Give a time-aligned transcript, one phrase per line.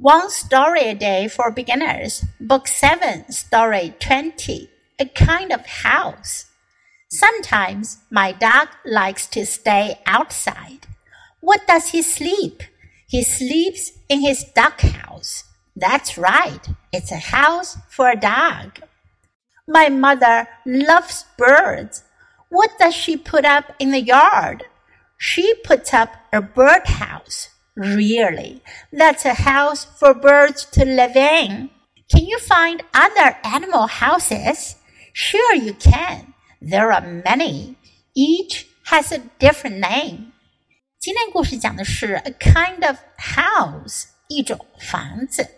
[0.00, 6.46] One Story a Day for Beginners, Book 7, Story 20, A Kind of House.
[7.10, 10.86] Sometimes my dog likes to stay outside.
[11.40, 12.62] What does he sleep?
[13.08, 15.42] He sleeps in his dog house.
[15.74, 18.78] That's right, it's a house for a dog.
[19.66, 22.04] My mother loves birds.
[22.50, 24.62] What does she put up in the yard?
[25.16, 27.48] She puts up a birdhouse.
[27.77, 28.61] Really?
[28.91, 31.69] That's a house for birds to live in.
[32.11, 34.75] Can you find other animal houses?
[35.13, 36.33] Sure you can.
[36.61, 37.75] There are many.
[38.15, 40.33] Each has a different name.
[40.99, 45.49] 今天故事讲的是 a kind of house，一种房子。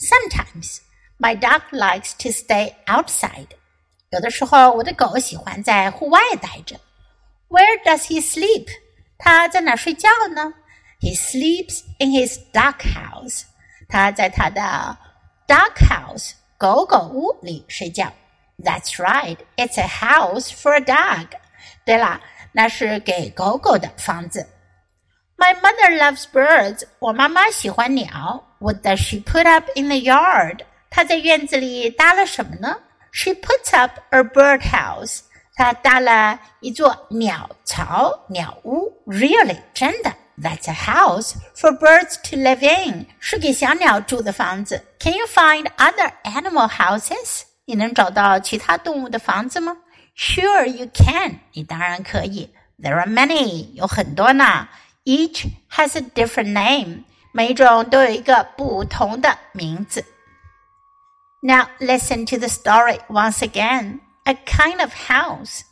[0.00, 0.78] Sometimes
[1.18, 3.48] my dog likes to stay outside.
[4.10, 6.80] 有的时候我的狗喜欢在户外待着。
[7.48, 8.66] Where does he sleep?
[9.16, 10.52] 他在哪睡觉呢
[11.00, 13.42] ？he sleeps in his dog house.
[13.88, 14.96] 他在他的
[15.46, 18.12] dog house 狗狗屋里睡觉。
[18.58, 21.28] That's right, it's a house for a dog.
[21.84, 22.20] 对了，
[22.52, 24.48] 那是给狗狗的房子。
[25.36, 26.84] My mother loves birds.
[27.00, 28.44] 我妈妈喜欢鸟。
[28.60, 30.60] What does she put up in the yard?
[30.88, 32.78] 她在院子里搭了什么呢？
[33.10, 35.22] She puts up a bird house.
[35.56, 38.92] 她搭了一座鸟巢、鸟屋。
[39.06, 40.14] Really，真的。
[40.38, 43.06] that's a house for birds to live in.
[43.20, 44.84] 是给小鸟住的房子。
[44.98, 47.42] Can you find other animal houses?
[47.64, 49.76] 你能找到其他动物的房子吗？
[50.16, 51.40] Sure, you can.
[51.52, 52.52] 你当然可以。
[52.78, 53.72] There are many.
[53.74, 54.68] 有很多呢。
[55.04, 57.04] Each has a different name.
[57.32, 60.04] 每种都有一个不同的名字。
[61.40, 64.00] Now listen to the story once again.
[64.24, 65.62] A kind of house.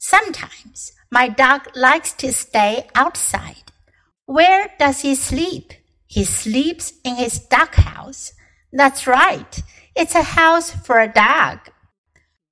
[0.00, 3.63] Sometimes my dog likes to stay outside.
[4.25, 5.73] Where does he sleep?
[6.07, 8.33] He sleeps in his dog house.
[8.71, 9.61] That's right.
[9.95, 11.59] It's a house for a dog.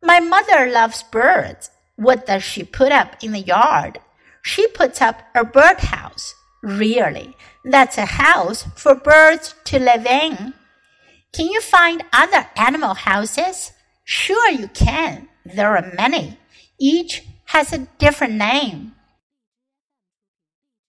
[0.01, 1.71] My mother loves birds.
[1.95, 3.99] What does she put up in the yard?
[4.41, 6.35] She puts up a birdhouse.
[6.61, 7.35] Really?
[7.63, 10.53] That's a house for birds to live in.
[11.31, 13.71] Can you find other animal houses?
[14.03, 15.27] Sure you can.
[15.45, 16.37] There are many.
[16.79, 18.93] Each has a different name.